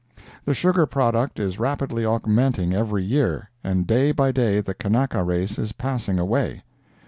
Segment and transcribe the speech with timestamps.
[0.45, 5.59] The sugar product is rapidly augmenting every year, and day by day the Kanaka race
[5.59, 6.63] is passing away.